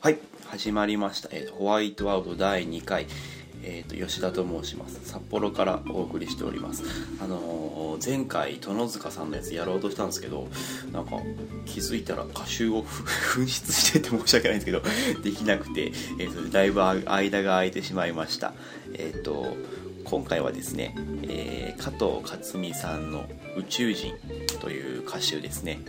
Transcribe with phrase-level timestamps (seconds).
[0.00, 0.18] はい。
[0.46, 3.08] 始まりました、えーと、ホワイトアウト第2回、
[3.64, 5.00] えーと、吉田と申します。
[5.02, 6.84] 札幌からお送りしております。
[7.20, 10.46] あのー、前回殿塚さんのやつやろうとしたんですけど
[10.92, 11.16] なんか
[11.66, 14.82] 気づいたら歌集を 紛失してて申し訳ないんですけど
[15.20, 15.86] できなくて、
[16.20, 18.54] えーと、だいぶ間が空いてしまいました。
[18.94, 19.56] えっ、ー、と
[20.04, 20.94] 今回はですね、
[21.24, 23.28] えー、加藤克美さんの
[23.58, 24.14] 「宇宙人」
[24.60, 25.80] という歌集ですね。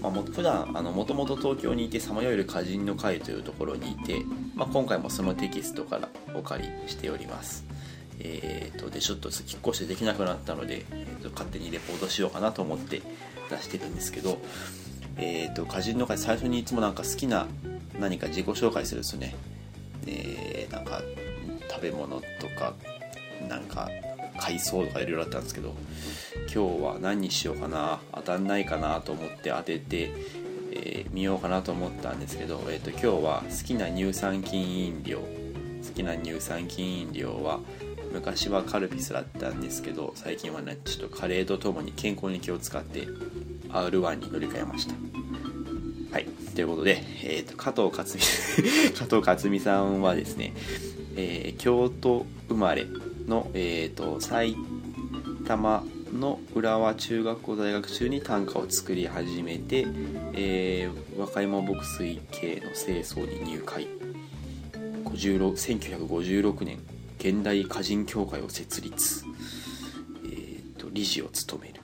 [0.00, 4.22] まあ、も普段あのもともと東京にいてさまよえる歌人の会というところにいて、
[4.54, 7.64] まあ、今回もそのテキストからお借りしております。
[8.20, 13.00] えーと、でちょっと引っ越してできなくなったので、えーと、勝手にレポートしようかなと思って
[13.48, 14.38] 出してるんですけど、
[15.16, 17.46] えーと、歌人の会最初にいつもなんか好きな
[17.98, 19.34] 何か自己紹介するんですよね
[20.04, 21.02] でなんか
[21.70, 22.74] 食べ物とか
[23.48, 23.88] なんか
[24.38, 25.74] 海藻とかいろいろあったんですけど
[26.52, 30.10] 今日は何にしようかな当たんないかなと思って当てて、
[30.72, 35.24] えー、ようかなと思ったんですけど、えーと、今日は好きな乳酸菌飲料好
[35.94, 37.60] きな乳酸菌飲料は
[38.12, 43.06] 昔はカルピスだったんですけど最近はねちょっとカレーとともに健康に気を使って
[43.68, 44.94] R1 に乗り換えました。
[46.10, 46.24] はい。
[46.54, 50.54] ということで、えーと、加藤克美 加藤克美さんはですね、
[51.16, 52.86] えー、京都生まれ
[53.28, 54.56] の、えーと、埼
[55.46, 59.86] 玉の浦和中学校在学中に短歌を作り始めて、
[60.32, 63.86] えー、和歌山牧水系の清掃に入会。
[65.18, 66.78] 1956年
[67.18, 69.24] 現代歌人協会を設立、
[70.24, 71.80] えーと、理事を務める。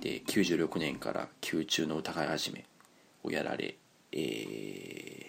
[0.00, 2.64] で96年から宮中の歌会始め
[3.24, 3.76] をやられ、
[4.12, 5.27] えー、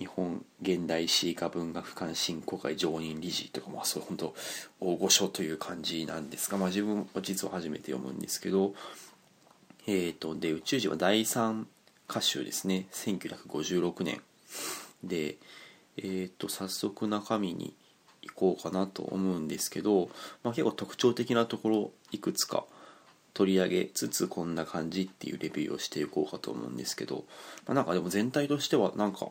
[0.00, 4.34] 日本現代詩歌文学館振興会常任理事とかまあそれ本当
[4.80, 8.74] 大御所という感じなんですが、まあ、自分は実は初めて読むんですけど
[9.86, 11.64] えーと、で宇宙人は第3
[12.08, 12.86] 歌集ですね。
[12.92, 14.20] 1956年。
[15.02, 15.36] で
[15.96, 17.74] えーと、と早速中身に
[18.22, 20.08] 行こうかなと思うんですけど、
[20.42, 22.64] まあ、結構特徴的なところいくつか
[23.34, 27.24] 取り上げつつこんな感じっていうレビューをしていこうかと思うんですけど、
[27.66, 29.28] まあ、なんかでも全体としてはなんか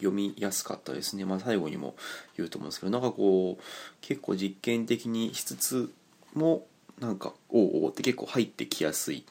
[0.00, 1.94] 読みやすかったですね、まあ、最後にも
[2.36, 3.62] 言うと思うんですけどなんかこう
[4.00, 5.92] 結構実験的にしつつ
[6.34, 6.66] も
[7.00, 9.24] なんかおうおうって結構入ってきやすい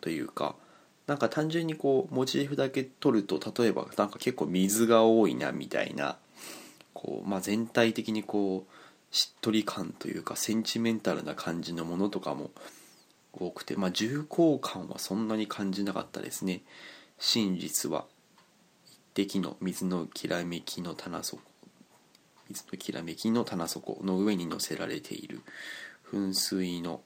[0.00, 0.54] というか
[1.06, 6.16] なんか単純にこうモチーフだけ取ると例えばなんか結構水が多いなみたいな
[6.94, 12.50] こう、まあ、全体的にこうしっとり感というかセンチメンタルな感じのものとかも
[13.32, 16.62] 多くて、まあ、重厚感はそんなに感じなかったですね。
[17.18, 18.06] 真実は。
[19.10, 21.42] 一滴の水のきらめきの棚底
[22.48, 25.40] 水のきらめきの棚底の上に乗せられている
[26.12, 27.00] 噴水の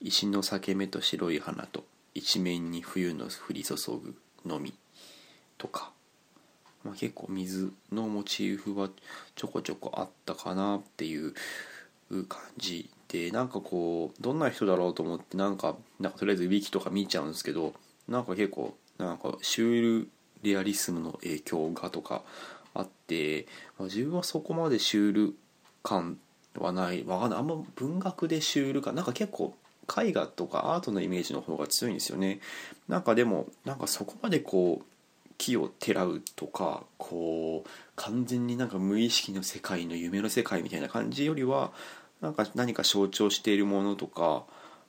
[0.00, 4.74] 石の裂け目と白い花と一面に冬の降り注ぐのみ
[5.58, 5.92] とか、
[6.82, 8.88] まあ、結構水のモチーフは
[9.36, 11.34] ちょこちょこあったかなっていう
[12.28, 17.74] 感じでなんかこうどんな人だろうと思ってなんかなんかとりあえずウィキとか見ちゃうんですけど
[18.08, 20.08] なんか結構なんかシュール
[20.42, 22.22] レアリスムの影響がとか
[22.74, 23.46] あって、
[23.78, 25.34] まあ、自分はそこまでシュール
[25.82, 26.18] 感
[26.56, 27.04] はない。
[27.04, 29.54] わかんないあんま文学でシュール感なんか結構
[29.88, 32.40] 絵画とかアートのイメージの方が強いんですよね。
[32.88, 34.84] なんかでもなんかそこまでこう
[35.38, 41.72] 木をてらうとかこう完全になんか無意識の世界の夢の世界みたいな感じよりは
[42.20, 44.44] なんか何か象徴しているものとか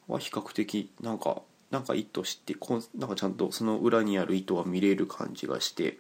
[0.07, 5.97] は比較的なんかなんか意図してこなんかちゃんとその裏にある意図は見れる感じがして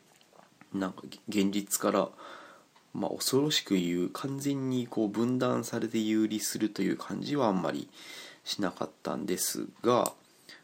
[0.73, 2.09] なんか現実から、
[2.93, 7.89] まあ、恐ろしく言う完全にこう分断されて有利するという感じはあんまり
[8.43, 10.11] しなかったんですが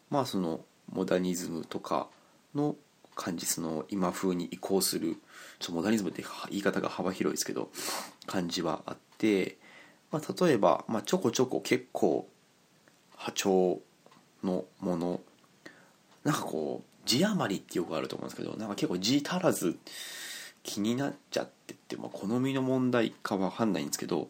[0.10, 0.62] まあその
[0.92, 2.08] モダニズムとか
[2.54, 2.76] の
[3.16, 5.18] 感じその今風に移行する
[5.60, 7.70] ちょモダニズムって言い方が幅広いですけど
[8.28, 9.58] 感じはあって
[10.16, 12.28] まあ、例えば、まあ、ちょこちょこ結構
[13.18, 13.82] 波長
[14.46, 15.22] のもの。
[16.24, 19.78] なんかこう字余りってよくあると思うんですけどなんか結構字足らず
[20.64, 24.30] 気になっちゃってって、まあ、好みの問題かわかんないんですけど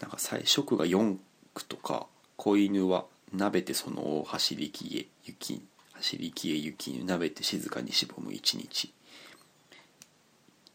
[0.00, 1.16] なんか最初が4
[1.54, 2.06] 句とか
[2.36, 5.62] 「子犬は鍋てその尾走りきへ雪
[5.92, 8.92] 走りきへ雪に鍋て静かにしぼむ一日」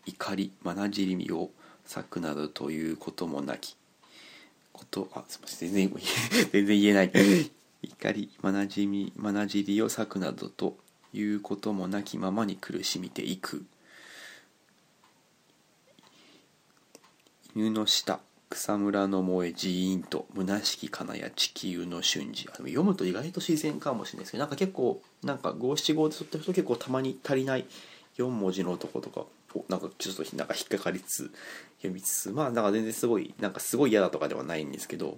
[0.08, 1.52] 怒りまなじりみを
[1.86, 3.76] 咲くなどということもなき。
[4.72, 5.74] ことあすみません。
[5.74, 6.02] 全然
[6.52, 7.12] 全然言えない。
[7.90, 10.78] 怒りまなじみまなじりを咲くなどと
[11.14, 13.66] いうこともなきままに苦しみていく。
[17.56, 18.20] 犬の下
[18.50, 22.46] 草むらの萌えジーンと虚しき金や地球の瞬時。
[22.46, 27.66] 読むと意外と自然かもしれないですけどなんか結構なんか五七五で取ってると結構たまに足りない
[28.18, 29.26] 4文字のとことか
[29.70, 31.32] なんかちょっとなんか引っかかりつつ
[31.78, 35.18] 読みつつまあなんか全然すごいなんかすごい嫌だとかではないんですけど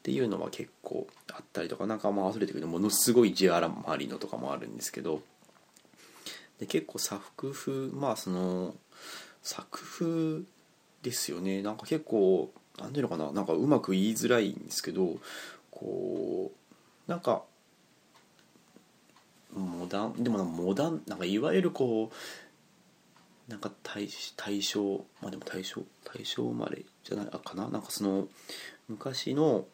[0.00, 5.20] っていうのは結構あったりとかなんかまあ溢れてくるものすごい地荒周りのとかもあるんですけど
[6.58, 8.74] で結構作風まあその
[9.42, 10.42] 作風
[11.02, 11.62] ですよね。
[11.62, 15.18] なんか結構何ていうのかななんかうまく言いづらいんですけど
[15.70, 16.50] こ
[17.06, 17.42] うなんか
[19.54, 27.68] モダンでもモダンなんかいわゆるこうなんか大大正まあでも大正大正生まれじゃないかな。
[27.68, 28.28] なんかその
[28.88, 29.66] 昔の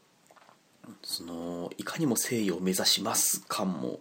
[1.03, 4.01] そのいかにも西洋を目指します感も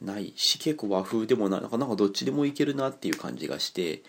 [0.00, 4.02] ないし結構和風でもななんかなかどっちでもいけるなっていう感じがして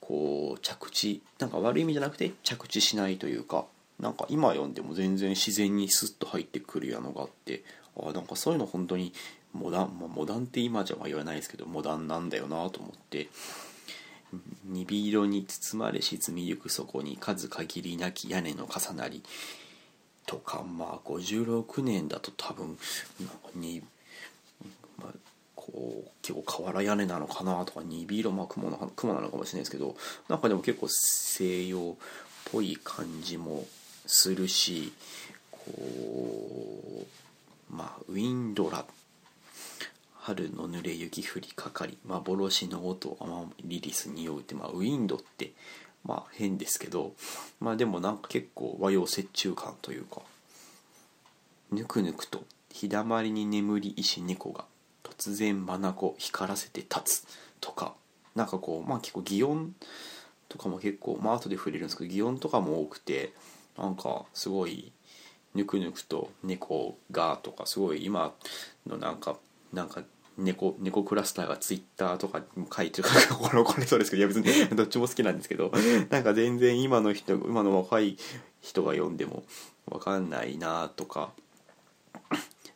[0.00, 3.64] こう着地なんか悪い意味じゃなくて着地しないというか
[3.98, 7.62] なんか今読んでも全然自然にスッと入ってくるようなのがあって
[7.96, 9.12] あなんかそういうの本当に
[9.52, 13.28] モダン、まあ、モダンって今じゃ言わないですけどモダンなんだよなと思って
[14.64, 19.22] 鈍色に包まれ沈みゆくそこに数限りなき屋根の重なり
[20.26, 22.78] とかまあ56年だと多分
[23.20, 23.82] なんかに、
[24.98, 25.12] まあ、
[25.54, 29.96] こう結構瓦屋根なのかなとか鈍色まあ雲の雲なのかもしれないですけど
[30.28, 31.94] なんかでも結構西洋っ
[32.52, 33.66] ぽい感じも
[34.06, 34.92] するし
[35.50, 35.60] こ
[37.70, 38.84] うまあウィンドラ
[40.20, 45.52] 春の濡れ雪降りかかり幻の音雨リリスにおいて、まあ、ウィンドって
[46.04, 47.12] まあ変ですけど
[47.60, 50.22] まあでもなんか結構和洋折衷感というか
[51.70, 54.64] ぬくぬくと日だまりに眠り石猫が
[55.02, 57.26] 突然眼光らせて立つ
[57.60, 57.94] とか
[58.34, 59.74] なんかこうまあ結構擬音
[60.48, 63.32] とかも結構まあ後で触れるんですけど擬音とかも多くて
[63.78, 64.92] なんかすごい
[65.54, 68.32] ぬくぬくと猫がとかすごい今
[68.86, 69.36] のなんか
[69.72, 70.02] なんか
[70.40, 73.08] 猫猫クラスターがツイッターとかに書いてる
[73.38, 75.72] これこれそうですけどいや別に どっちも好きなんですけど
[76.08, 78.16] なんか全然今の人今の若い
[78.60, 79.44] 人が読んでも
[79.86, 81.32] 分かんないなとか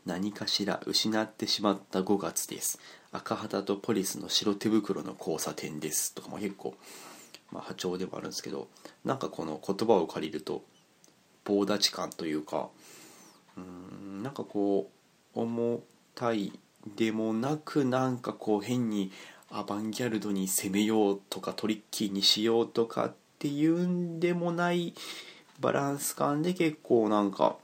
[0.04, 2.78] 何かしら失ってしまった5月です。
[3.10, 6.74] 赤旗とポリスの白手袋の交差点ですとかも結構、
[7.52, 8.66] まあ、波長でもあるんですけど
[9.04, 10.64] なんかこの言葉を借りると
[11.44, 12.70] 棒立ち感というか
[13.56, 14.90] うんなんかこ
[15.36, 15.84] う重
[16.16, 16.52] たい
[16.96, 19.10] でもなくなんかこう変に
[19.50, 24.94] アバンギャルドに攻めようとかトリッキーにしようとかっていうんでもない
[25.60, 27.56] バランス感で結構なんか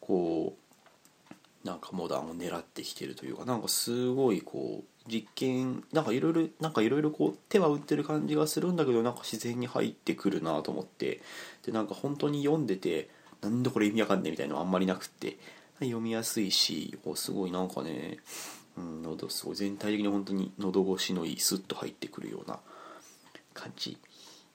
[0.00, 11.20] こうなんかモダンを狙ってきてるというかなんかすごいこう実験なんかいろいろなんかいろいろこう手は打ってる感じがするんだけどなんか自然に入ってくるなと思って
[11.64, 13.08] でなんか本当に読んでて
[13.40, 15.36] なんでこれ意味わかんねえみたいなのあんまりなくって
[15.80, 18.18] 読みやすいしすごいなんかね、
[18.76, 19.56] うん、喉すごい。
[19.56, 22.60] 全体的に本当に喉越しのいいスッと入ってくるような
[23.54, 23.98] 感じ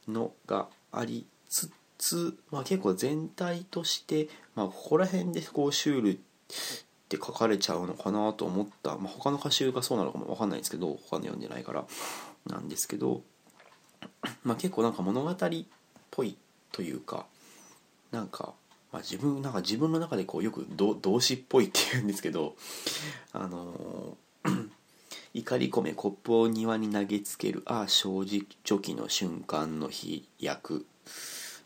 [0.07, 6.17] のがありつつ、まあ、結構全体として、まあ、ここら辺でこうシュールっ
[7.09, 11.85] て書かれちゃうのかなと思った、まあ、他の歌集がそうなのかも分かんないんですけど他の読んでないから
[12.45, 13.21] なんですけど、
[14.43, 15.35] まあ、結構なんか物語っ
[16.11, 16.37] ぽい
[16.71, 17.25] というか
[18.11, 18.53] なんか
[18.97, 22.55] まあ、自分なんか自分の中でこうよく動詞っぽいって言うんですけど
[23.31, 24.69] あのー、
[25.35, 30.85] 怒り込めコップを庭に投げつけるああ正直初期の瞬間の飛躍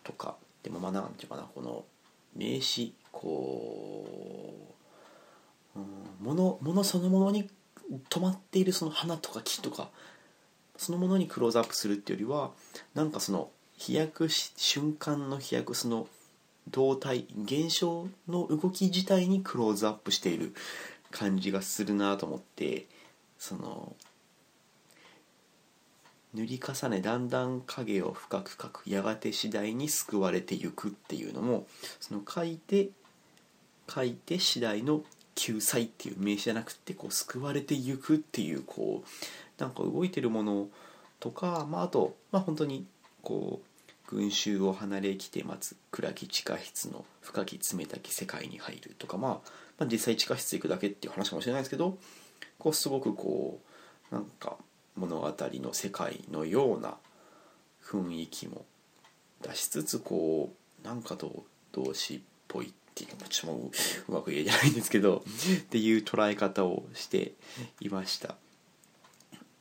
[0.03, 0.35] とか。
[0.63, 1.85] でもまあなんていうかなこの
[2.35, 4.75] 名詞こ
[5.75, 7.49] う、うん、ものものそのものに
[8.09, 9.89] 止まっているその花とか木とか
[10.77, 12.51] そのものにクローズアップするっていうよりは
[12.93, 16.07] なんかその飛躍し瞬間の飛躍その
[16.69, 20.53] 動体現象の動き自体にクローズアップしている
[21.09, 22.85] 感じがするなと思って
[23.37, 23.95] その
[26.33, 31.67] 塗り重ねだんだん影を深く描くやがて次第に救われてゆくっていうのも
[31.99, 32.89] その書いて
[33.93, 35.01] 書いて次第の
[35.35, 40.67] 救済っていう名詞じゃなくてこう救われてゆくっていうこうなんか動いてるもの
[41.19, 42.85] とか、まあ、あと、まあ、本当に
[43.21, 43.70] こう
[44.11, 49.31] 群衆を離れきて待つ暗き地下室の深き冷たき世界に入るとか、まあ、
[49.79, 51.97] まあ実際地下室行くだけっていう話かもしれないですけど
[52.59, 53.61] こうすごくこ
[54.11, 54.57] うなんか
[54.95, 56.97] 物語の世界のような
[57.83, 58.65] 雰囲気も
[59.41, 60.53] 出しつつこ
[60.83, 61.15] うなんか
[61.71, 67.33] 動詞っぽいっていうのもちょっとうまく言えないんですけど っていう捉え方をして
[67.79, 68.35] いました。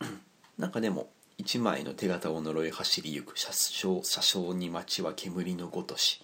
[0.59, 1.11] なんかでも
[1.41, 6.21] 一枚の手形を呪い走りゆく車掌車掌に街は煙のごとし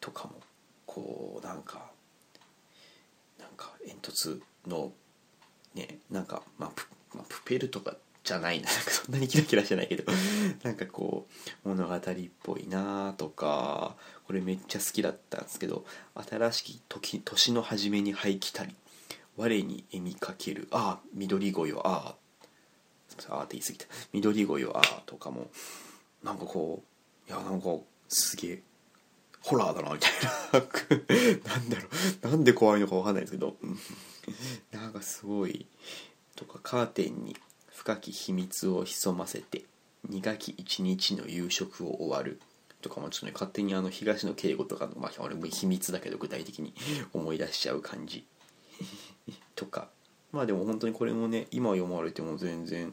[0.00, 0.34] とかも
[0.86, 1.90] こうなんか
[3.40, 4.92] なんか煙突の
[5.74, 10.04] ねなんか、まあ、プまあプペルとかじゃないななんかそんなにキラキラしてないけど
[10.62, 11.26] なんかこ
[11.64, 12.00] う物語っ
[12.44, 13.96] ぽいなとか
[14.28, 15.84] これめっちゃ好きだったんですけど
[16.30, 18.76] 新しき時年の初めに灰来たり
[19.36, 22.27] 我に笑みかけるああ緑子よああ
[23.18, 23.86] ませんああって言い過ぎた。
[24.12, 25.50] 緑子よああとかも
[26.22, 26.82] なんかこ
[27.28, 27.68] ういやなんか
[28.08, 28.62] すげえ
[29.40, 30.10] ホラーだなみたい
[30.52, 31.48] な。
[31.54, 31.88] なんだろ
[32.22, 32.28] う。
[32.28, 33.56] なんで怖いのかわかんないですけど。
[33.62, 33.78] うん。
[34.72, 35.66] なんかすごい
[36.36, 37.36] とかカーテンに
[37.74, 39.64] 深き秘密を潜ませて
[40.08, 42.40] 苦き一日の夕食を終わる。
[42.80, 46.74] とかもちょっとね勝手にあの東野圭吾とかのまあ俺も秘密だけど具体的に
[47.12, 48.24] 思い出しちゃう感じ。
[49.56, 49.88] とか
[50.32, 52.92] まあでも本当にこれもね今読まれても全然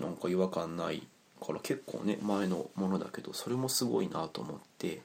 [0.00, 1.06] なんか違和感ない
[1.44, 5.02] から結構ね前のものだけどそれもすごいなと思って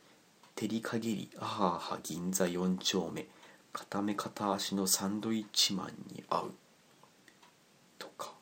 [0.56, 3.26] 「照り限りあはは銀座4丁目
[3.72, 6.42] 片目片足のサンドイッチマンに会う」
[7.98, 8.32] とか。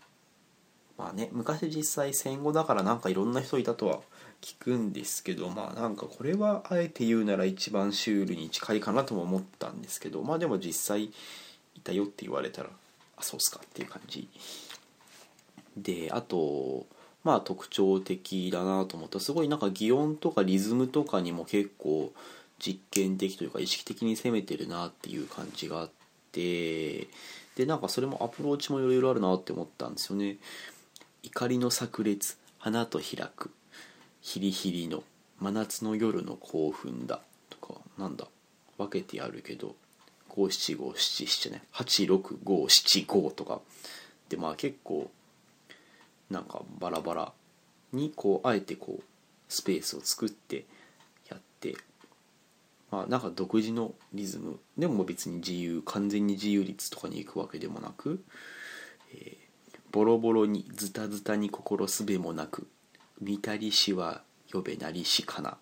[0.96, 4.00] まあね昔実際戦後だからなんかいろんな人いたとは
[4.40, 11.12] 聞くんですけどまあなんかこれはあえて言うなら一番シュールに近いかなとも思ったんですけどまあでも実際
[11.78, 12.70] いたよって言われたら
[13.16, 14.28] あそうっすかっていう感じ。
[15.76, 16.86] であと
[17.24, 19.20] まあ特徴的だなと思った。
[19.20, 22.12] すごいなんか擬音とかリズムとかにも結構
[22.58, 25.90] 実験的というか意識的に攻めてるなっていう感じがあっ
[26.32, 27.06] て
[27.56, 30.36] でなんかそれもアプローチもいろいろあるなって思ったんですよね。
[31.22, 33.50] 怒りの炸裂花と開く
[34.20, 35.02] ヒリヒリの
[35.40, 37.20] 真夏の夜の興奮だ
[37.50, 38.26] とかなんだ
[38.76, 39.74] 分けてあるけど
[40.38, 41.62] 五七五七七ね。
[41.72, 43.60] 8655とか。
[44.28, 45.10] でまあ結構
[46.30, 47.32] なんかバラバラ。
[47.92, 49.02] にこうあえてこう
[49.48, 50.66] スペースを作って
[51.28, 51.76] やって。
[52.90, 54.60] まあなんか独自のリズム。
[54.76, 55.82] でも別に自由。
[55.84, 58.22] 完全に自由律とかに行くわけでもなく、
[59.12, 59.48] えー
[59.90, 62.68] ボロボロにズタズタに心すべもなく。
[63.20, 65.56] 見たりしは呼べなりしかな。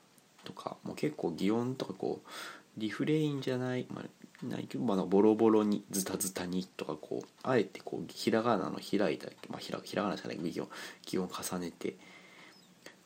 [0.45, 0.77] とか。
[0.83, 2.29] もう結構擬音とかこう
[2.77, 4.05] リフレインじゃない、まあ、
[4.43, 10.69] ないけど、まあ、ボロボロにズタズタにとかこうあえてこうひらがなの開いた、まあ、ひらひらがなじゃない擬音
[11.07, 11.97] 擬音重ねて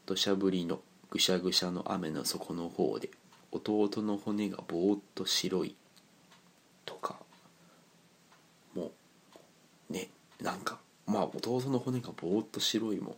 [0.06, 3.10] 土砂降りのぐしゃぐしゃの雨の底の方で
[3.52, 5.76] 弟の骨がぼーっと白い
[6.84, 7.16] とか
[8.74, 8.90] も
[9.90, 10.08] うね
[10.40, 13.16] なんかまあ弟の骨がぼーっと白いも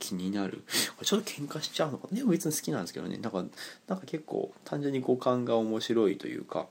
[0.00, 0.64] 気になる。
[0.96, 3.18] これちょっと喧嘩しちゃうのかでも別に好きなんですけどね。
[3.18, 3.44] なんか
[3.86, 6.66] なんか結構単純に五感が面白いというか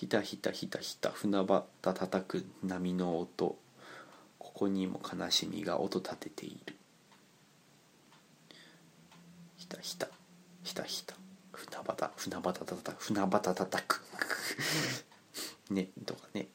[0.00, 3.58] ひたひたひたひた船ばた叩く波の音。
[4.38, 6.74] ここにも悲しみが音立てている。
[9.58, 10.08] ひたひた
[10.62, 11.14] ひたひた。
[11.52, 14.00] 船ばた船ばた叩く船ばた叩く。
[15.68, 16.48] ねとかね。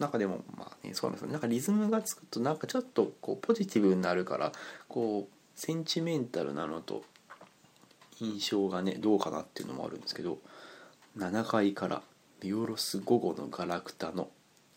[0.00, 4.50] なんかでもまあねそうなんですよなんかリズムがつくとなんかちょっとこうポジティブになるから
[4.88, 7.04] こうセンチメンタルなのと
[8.18, 10.38] 印象がねどうかなっていうのもあるんですけど
[11.16, 12.02] 7階から
[12.42, 14.28] 見下ろす午後のガラクタの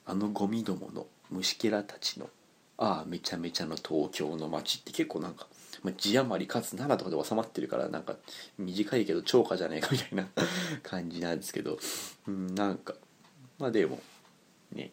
[0.05, 2.29] あのゴミどもの虫けらたちの
[2.77, 5.47] ああめちゃめちゃの東京の街って結構なんか、
[5.83, 8.15] まあ、字余りかつ奈良とかで収まってるからなんか
[8.57, 10.27] 短いけど超過じゃねえかみたいな
[10.81, 11.77] 感じなんですけど、
[12.27, 12.95] うん、なんか
[13.59, 13.99] まあでも
[14.73, 14.91] ね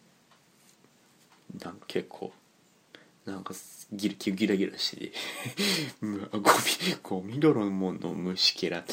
[1.62, 2.32] なんか結構
[3.26, 3.54] なんか
[3.92, 5.12] ギラギラギラしてて
[6.00, 6.40] ゴミ
[7.02, 8.84] ゴミ泥もの虫けら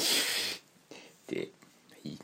[1.28, 1.50] で
[2.04, 2.20] いい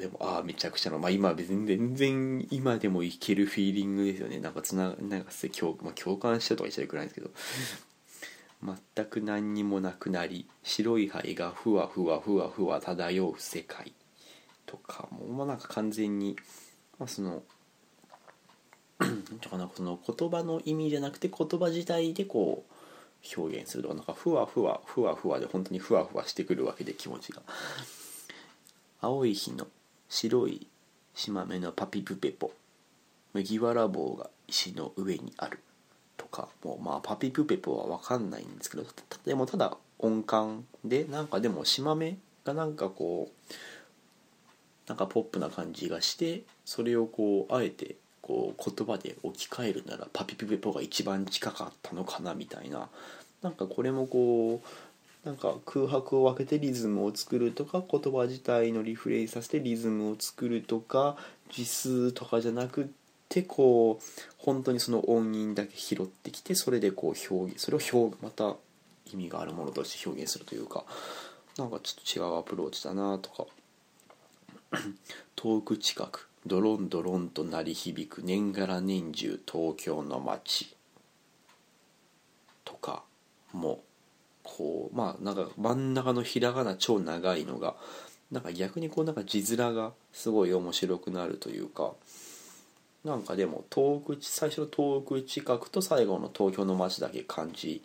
[0.00, 4.38] でもああめちゃくちゃのまあ今は別に全然今でもいけるフィーリングですよね。
[4.38, 7.30] なんかつななんか共,、まあ、共感したとか言っちゃいくらいですけど。
[8.60, 13.92] 全く何にもなくなり白い灰がふわふわふわふわ漂う世界
[14.66, 16.36] とかもまあなんか完全に、
[16.98, 17.42] まあ、その
[18.98, 27.42] なんていうかなその言葉の意味じゃなくて言葉自体でこう表現するとかなんかふわふわふわふわで本当にふわふわしてくるわけで気持ちが。
[29.00, 29.68] 青い日の
[30.08, 30.66] 白い
[31.14, 32.52] 島目のパピプペポ。
[33.34, 35.60] 麦わら帽が石の上にある。
[36.16, 38.84] とかもうまあパピプペポは分かんないんですけど
[39.24, 43.52] でもただ音感でなんかでも島目がなんかこう
[44.88, 52.88] なんかポップな感じがしてそれをこうあえてこう言葉で置き換えるならパピプペポが一番近かったのかなみたいな。
[53.40, 54.66] なんかこれもこう
[55.28, 61.18] なんか空白を分けてリズムを作るとか言葉自体のリフレイさせてリズムを作るとか
[61.50, 62.86] 字数とかじゃなくっ
[63.28, 64.04] てこう
[64.38, 68.56] 本当にその音韻だけ拾ってきてそれでこう表現それを表また
[69.12, 70.86] 意味があるものとして表現するというか
[71.58, 73.44] なんかちょっと違うアプローチだなとか。
[75.36, 80.74] 遠く近くドロンドロンと鳴り響く年がら年中東京の街
[82.66, 83.02] とか
[83.52, 83.80] も
[84.56, 87.76] こうまあなんか真ん中のひらがな超長いのが
[88.32, 91.92] なんか逆にこうなんか字面がすごい面白くなるというか
[93.04, 97.82] なんかでも遠く最初の遠く近くと最後の東京の街だけ漢字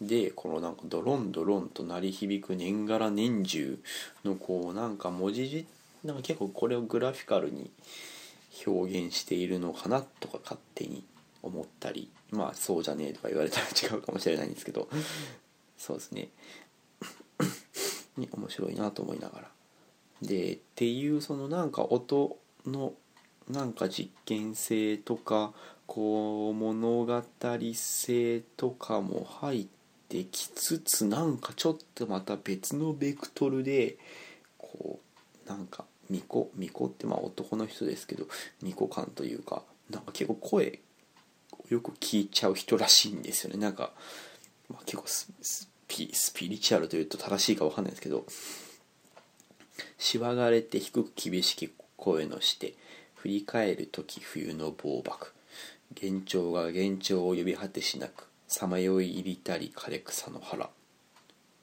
[0.00, 3.78] でこのなんかドロンドロンと鳴り響く年がら年中
[4.24, 5.66] のこうなんか文字字
[6.04, 7.70] なんか結構これをグラフィカルに
[8.66, 11.04] 表現しているのかなとか勝手に
[11.42, 14.88] 思ったりまあそうじゃねえとか言われたら違うかもしれないんですけど
[15.78, 16.28] そうですね。
[18.16, 19.50] に面白いなと思いながら。
[20.22, 22.94] でっていうそのなんか音の
[23.48, 25.52] なんか実験性とか
[25.86, 27.22] こう物語
[27.74, 29.66] 性とかも入っ
[30.08, 33.98] てきつつなんかちょっとまた別のベクトルで
[34.58, 34.98] こ
[35.46, 38.26] うなんか巫女巫女ってまあ男の人ですけど
[38.60, 40.80] 巫女感というかなんか結構声
[41.68, 43.58] よく聞いちゃう人らしいんですよね。
[43.58, 43.92] なんか、
[44.68, 48.24] まあ、結構スピスピリチュアルというと正しいか分かんないですけど
[49.98, 52.74] しわがれて低く厳しき声のして
[53.14, 55.32] 振り返る時冬の暴漠。
[56.00, 60.70] 幻聴が幻聴を呼び果てしなくさまよい入りたり枯れ草の腹。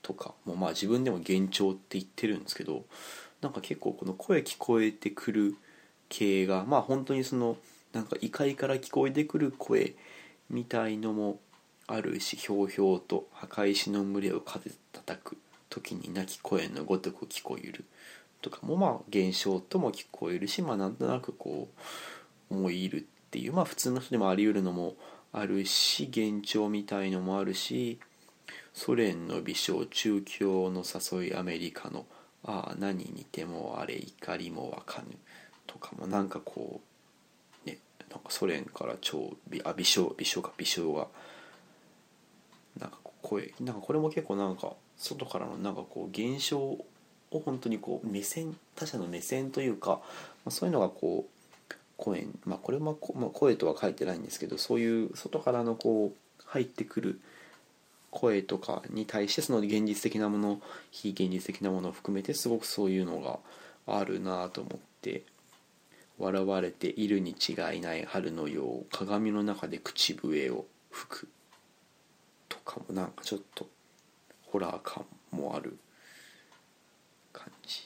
[0.01, 2.83] とかもまあ自分でも幻聴って言ってるんですけど
[3.41, 5.55] なんか結構この声聞こえてくる
[6.09, 7.57] 系がまあ本当にその
[7.93, 9.93] なんか異界から聞こえてくる声
[10.49, 11.39] みたいのも
[11.87, 15.37] あるしひょうひょうと墓石の群れを風叩く
[15.69, 17.85] 時に鳴き声のごとく聞こえる。
[18.41, 21.69] とかもまあ現象とも聞こえるしまあなんとなくこ
[22.51, 24.95] う思い入るっていうまあ普通の人でもあり得るのも
[25.31, 27.99] あるし幻聴みたいのもあるし
[28.73, 32.05] ソ連の微笑中共の誘いアメリカの
[32.43, 35.17] ああ何にてもあれ怒りもわかぬ。
[35.65, 36.81] とかもなんかこ
[37.65, 41.07] うねなんかソ連から超あ微笑微笑か微笑が
[43.33, 43.53] 声。
[43.59, 46.85] なんかこれも結構なんか外からのなんかこう現象を
[47.31, 50.01] 本当にこう目線他者の目線というか、
[50.45, 52.27] ま、そういうのがこう声。
[52.45, 57.19] まあこれも、まあ、声とは書いてないんですけどそういう外からのこう入ってくる
[58.11, 63.39] 声とかに対してその現実的なもの非現実的なものを含めてすごくそういうのが
[63.87, 65.23] あるなと思って
[66.19, 71.27] 笑われているに違いない春のよう鏡の中で口笛を吹く。
[72.65, 72.93] かも。
[72.93, 73.67] なんかちょっと
[74.47, 75.77] ホラー感もある
[77.31, 77.83] 感じ。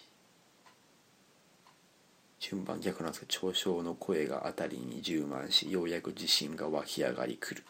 [2.39, 7.63] 順番逆なんですけど嘲笑の声が辺りに充満しようやく自信が湧き上がりくる。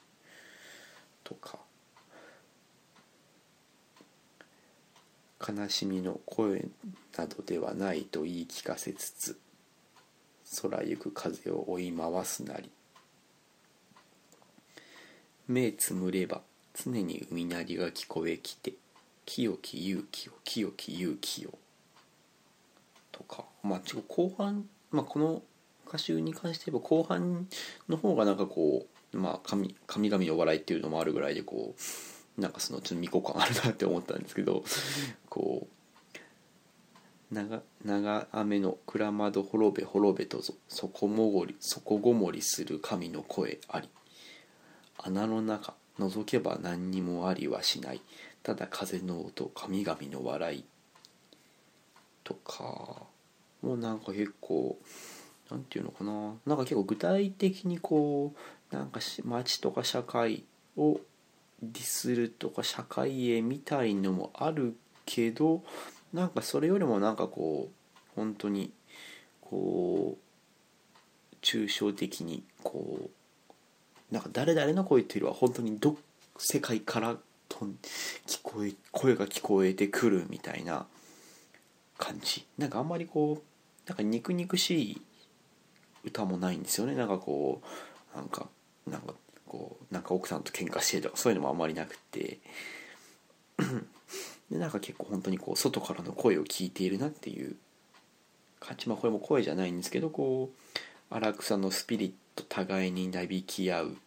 [1.23, 1.59] とか。
[5.39, 6.65] 悲しみの声
[7.15, 9.39] などではないと言い聞かせつつ
[10.61, 12.71] 空ゆく風を追い回すなり。
[15.47, 16.41] 目つむれば
[16.83, 18.73] 常に海鳴りが聞こえきて
[19.25, 21.57] 清き勇気を清き勇気を
[23.11, 23.45] とか。
[23.63, 25.41] まあちょ後半、まあ、この
[25.87, 27.47] 歌集に関して言えば後半
[27.89, 31.73] の方がなんかこうまあ神神々の笑いっていうのもあるぐらいでこ
[32.37, 34.63] うなんかそのちょっと未公感あるなって思ったんですけど
[35.29, 35.67] こ
[37.31, 40.53] う長長雨の蔵窓滅べ滅べとぞ。
[40.69, 43.89] 底もごり底ごもりする神の声あり。
[44.99, 48.01] 穴の中覗けば何にもありはしない。
[48.43, 50.65] ただ風の音神々の笑い
[52.23, 53.03] とか
[53.61, 54.77] もうなんか結構
[55.49, 56.33] なんていうのかな。
[56.45, 58.33] なんか結構具体的にこ
[58.71, 60.43] うなんか街とか社会
[60.75, 60.99] を
[61.61, 65.63] ディスるとか社会へみたいのもあるけど
[66.13, 68.71] なんかそれよりもなんかこう本当に
[69.41, 73.09] こう抽象的にこう
[74.11, 75.97] なんか誰々の声っていうよりは本当にど
[76.37, 77.17] 世界から
[77.49, 77.65] と
[78.25, 80.85] 聞こえ声が聞こえてくるみたいな
[81.97, 82.45] 感じ。
[82.57, 85.01] なんかあんまりこうなんか肉肉しい
[86.03, 86.95] 歌もないんですよね。
[86.95, 87.61] なんかこ
[88.13, 88.47] うなんか
[88.85, 89.13] なんか
[89.45, 92.39] こうなんか奥さんと喧嘩してとかそういうのもあんまりなくて。
[94.49, 97.57] でなんか結構本当にこう外からの声を聞いているなっていう
[98.59, 98.87] 感じ。
[98.87, 102.15] まあこれも声じゃないんですけどこう荒草のスピリット
[102.49, 103.97] 互いになびき合う。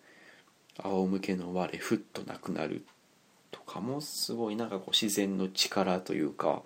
[0.83, 2.85] 仰向けの我ふっとなくなる
[3.50, 6.62] とかもすごいなんかこう自然の力というか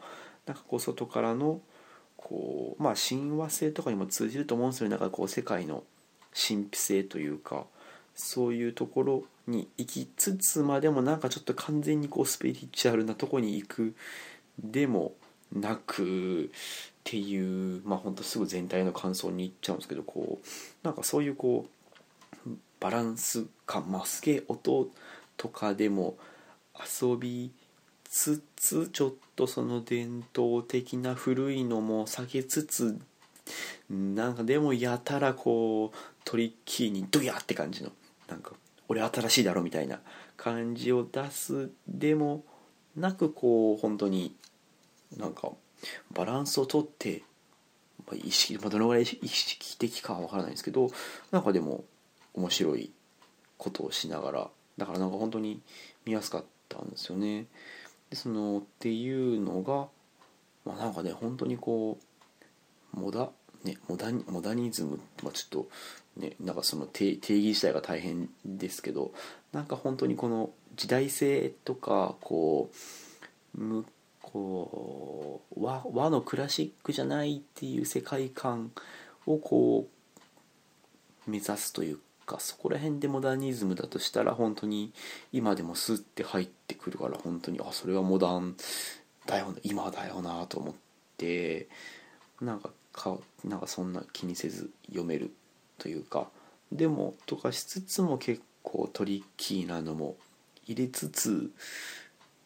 [0.47, 1.61] なんかこう外からの
[2.17, 4.91] こうまあ親和性とかにも通じると思うんですよね。
[4.91, 5.85] なんかこう世界の
[6.35, 7.65] 神秘性というか
[8.15, 13.95] そういうところに行きつつまでもなんかちょっと完全にこうスピリチュアルなとこに行く
[14.59, 15.15] でも
[15.53, 16.51] なく
[17.05, 20.47] っていうまあほんとすぐ全体の感想にいっちゃうんですけどこう
[20.83, 21.67] なんかそういうこ
[22.47, 24.89] うバランス感まあすげえ音
[25.37, 26.17] とかでも
[27.03, 27.53] 遊び
[28.05, 32.99] つつちょっとその伝統的な古いのも避けつつ
[33.91, 37.91] なんかでもやたらこうトリッキーにドヤって感じの
[38.29, 38.53] なんか
[38.89, 40.01] 俺新しいだろみたいな
[40.39, 42.45] 感じを出すでも
[42.97, 44.35] なくこう本当に
[45.19, 45.51] なんか
[46.13, 47.23] バランスをとって、
[48.07, 50.91] まあ、意識、まあ、どのぐらい意識的かは分からないんですけど
[51.31, 51.85] なんかでも
[52.35, 52.91] 面白い
[53.59, 55.61] ことをしながらだからなんか本当に
[56.05, 57.47] 見やすかったんですよね。
[58.11, 59.89] でそのっていうのが、
[60.65, 61.99] まあ、なんかね本当にこ
[62.95, 63.31] うモダ,、
[63.65, 65.69] ね、モダニモダニズム、まあ、ちょっと
[66.21, 69.13] ねなんかその定義自体が大変ですけど
[69.53, 72.71] なんか本当にこの時代性とかこ
[73.57, 73.85] う
[74.35, 78.73] こう和和のクラシックじゃないっていう世界観
[79.27, 79.87] をこ
[81.29, 84.93] う目指すというかそこら辺でモダニズムだとしたら本当に
[85.33, 87.61] 今でもスッて入ってくるから本当に。
[87.61, 88.57] あそれはモダン
[89.27, 90.75] だよ今だよなと思っ
[91.17, 91.69] て
[92.41, 95.33] なんかかなんかそんな気にせず読める
[95.79, 96.29] というか。
[96.73, 100.17] でもとかしつつも結構トリッキーなのも
[100.67, 101.53] 入れつつ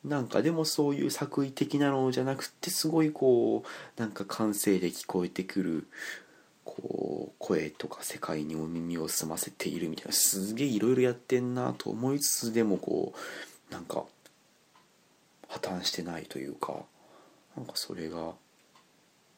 [0.05, 5.89] なんかでもそういう作為的なのじゃなくてすごいこうなんか感性で聞こえてくる
[6.65, 13.13] こう声とか世界にお耳を澄ませているみたいなすげえいろいろやってんなと思いつつでもこ
[13.71, 14.05] うなんか
[15.49, 16.75] 破綻してないというか
[17.57, 18.33] なんかそれが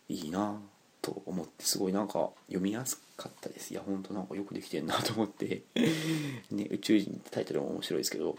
[0.08, 0.60] いいな
[1.00, 3.72] と思ってすごいなんか読みやすかったです。
[3.72, 5.62] いやほんとなんかよくできてんなと思って。
[6.50, 8.36] ね宇宙人ってタイトルも面白いですけど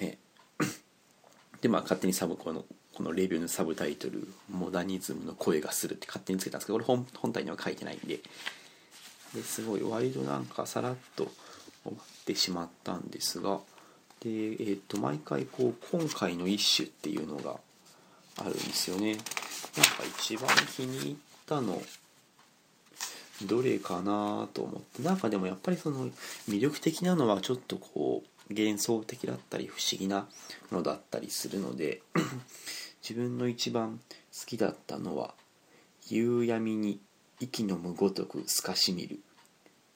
[0.00, 0.18] ね
[1.62, 8.20] でまあ勝手にサブこのこのレビューのサブタイトル「モダニズムの声がする」って勝手につけたんですけどこれ本本体には書いてないんで。
[9.32, 11.24] ですごい割となんかさらっと
[11.84, 13.60] 終わってしまったんですが。
[14.20, 17.58] で、えー、と毎回こう今回の一種っていうのが
[18.36, 19.14] あるんですよね。
[19.14, 19.24] なんか
[20.20, 21.82] 一番気に入ったの
[23.46, 25.02] どれかなと思って。
[25.02, 26.10] なんかでもやっぱりその
[26.48, 30.28] 魅力的なのはちょっとこう幻想的だったり不思議な
[30.70, 32.02] のだったりするので
[33.06, 34.00] 自分の一番
[34.38, 35.34] 好きだったのは
[36.08, 37.00] 「夕闇に
[37.40, 39.20] 息のむごとく透かしみる。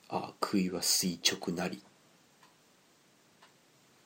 [0.08, 1.80] ああ杭は垂直なり」っ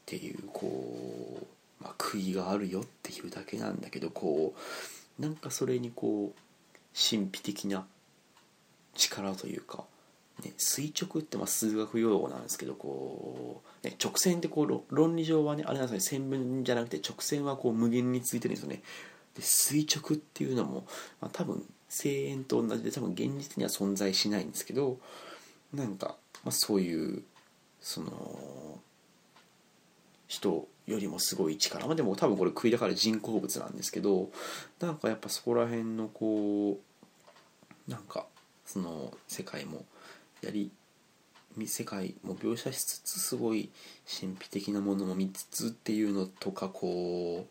[0.07, 1.47] ていうこ
[1.81, 4.55] う、まあ、杭があるよっていうだけなんだけどこ
[5.19, 6.39] うなんかそれにこう
[6.95, 7.87] 神秘的な
[8.95, 9.85] 力というか
[10.45, 18.83] ね、垂直ってまあ数学用語なんですけどこう、ね、直線ってこう論理上はねあれなんですね線分じゃなくて直線はこう無限についてるんですよね。
[19.35, 20.85] で垂直っていうのも、
[21.21, 24.99] まあ、多分声援と同じで多分現実には存在しないんですけど
[25.75, 27.23] なんか、まあ、そういう
[27.81, 28.79] その
[30.27, 34.31] 人よりもすごい力まあでも多分これ食いだから人工物なんですけど
[34.81, 36.79] なんかやっぱそこら辺のこ
[37.89, 38.27] うなんか
[38.65, 39.85] その世界も
[40.43, 40.71] やり
[41.67, 43.71] 世界も描写しつつすごい
[44.21, 47.47] 神秘的なものも見つつっていうのとかこ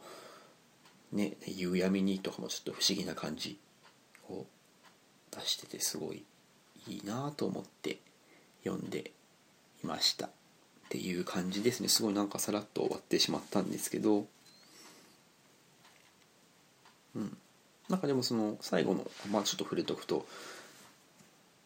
[1.13, 3.60] うね「夕闇に」とかもちょっと不思議な感じ
[4.30, 4.45] を
[5.32, 6.23] 出しててすごい
[6.88, 7.99] いいなと思って
[8.63, 9.12] 読んで
[9.84, 10.32] いましたっ
[10.89, 11.89] ていう感じですね。
[11.89, 14.25] すごいなんかさらっと終わってしまったんですけど
[17.15, 17.38] うん。
[17.89, 20.28] なんかでもその最後のまあちょっと触れとくと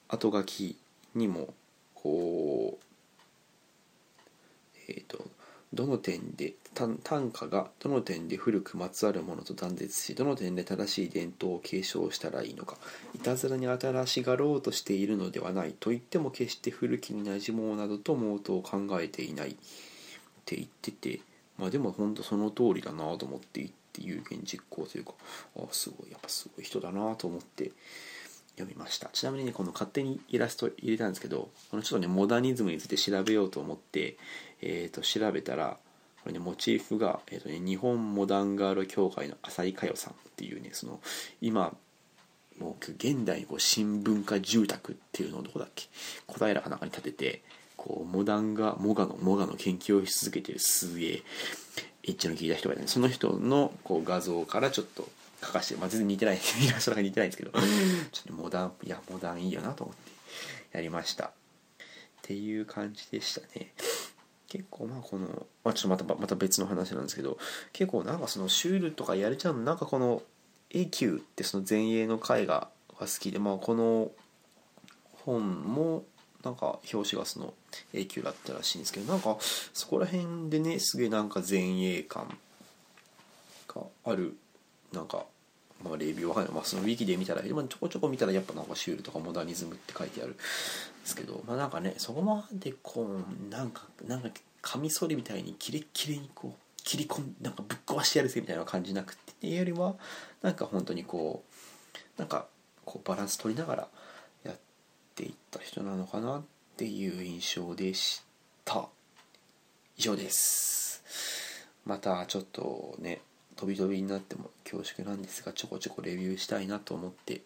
[0.07, 0.77] 後書き
[1.15, 1.53] にも
[1.95, 2.83] こう
[4.87, 5.25] えっ、ー、と
[5.73, 12.77] どの点で短歌がどの点で古くまつわるものと断絶しどの点で正しい伝統を継承したらいいのか。
[13.15, 19.55] いたずらに新しがろうとしているのではないと言っても決して古きになじもうなどと毛頭を考えていないっ
[20.45, 21.21] て言ってて
[21.57, 25.13] まあでも本当その通りだなと思って言っていう現実行というか
[25.57, 27.71] ああすごいやっぱすごい人だなと思って
[28.55, 29.09] 読みました。
[29.13, 34.17] ちなみにねこの勝手にイラスト入れたんですけどこのちょっとねモダニズムについて調べようと思って、
[34.61, 35.77] えー、と調べたら
[36.23, 40.99] これねモチーフが、えーとね、日本モダンガール協会の浅井佳代さんっていうねその
[41.41, 41.75] 今
[42.59, 45.87] もう現代こう新文化住宅っていうのをどこだっけ
[46.27, 47.41] 小平かなんかに建てて
[47.75, 51.23] こうモダンがモガのモガの研究をし続けてるすげえ
[52.03, 55.07] エッチの聞いた人がいた、ね、その人のこう画像からちょっと
[55.43, 61.25] 書かして、まあ、全然似てないイラストが似てないんですけどちょっとモダンいやモダンいいよなと思ってやりました。
[61.25, 61.29] っ
[62.21, 63.73] ていう感じでしたね。
[64.47, 65.27] 結構まあこの、
[65.63, 67.37] まあ、ちょっとまたまた別の話なんですけど
[67.73, 70.21] 結構なんかそのシュールとかやれちゃうのなんかこの
[70.69, 74.11] A 級ってその前衛の絵画が好きでまあこの
[75.25, 76.05] 本も
[76.43, 77.53] なんか表紙がその
[77.93, 82.37] A 級だったらしいんですけどなんかそこら辺でねすげえなんか前衛感
[83.67, 84.37] がある
[84.91, 85.25] なんか
[85.83, 90.41] まあ、レビューわかんない、まあ、そのウィキで見たら、まあ、ちょこちょこ見たらやっぱなんかシュールとかモダニズムって書いてあるんで
[91.05, 93.07] すけどまあなんかねそこまでこ
[93.49, 94.29] うなんかなんか
[94.61, 99.95] カミソリみたいにキレッキレにこう切り込んなんかぶっ壊してやるぜみたいな感じなくてっていうよりは
[100.41, 101.43] なんか本当にこ
[102.17, 102.47] うなんか
[102.85, 103.87] こうバランス取りながら
[104.43, 104.55] やっ
[105.15, 106.43] ていった人なのかなっ
[106.77, 108.23] ていう印象でし
[108.65, 108.87] た。
[109.97, 111.03] 以上です。
[111.85, 113.21] またちょっとね
[113.55, 117.41] 飛び飛びになっても恐縮なんですがちょこちょこレビューしたいなと思って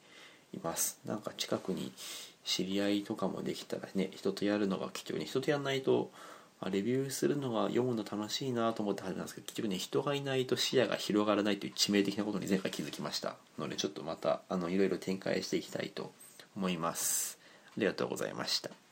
[0.53, 0.99] います。
[1.05, 1.91] なんか近くに
[2.45, 6.11] 知り合いとかもできたらね人とやるのが貴重に人とやんないと
[6.71, 16.11] レビューするのが読むの楽しいなと思って始めたんですけど結局ね人がいないと視野が広がらないという致命的なことに前回気づきましたのでちょっとまたあのいろいろ展開していきたいと
[16.55, 17.37] 思います。
[17.67, 18.86] ありがとうございました。